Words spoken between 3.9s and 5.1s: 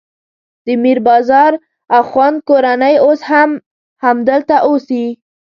همدلته اوسي.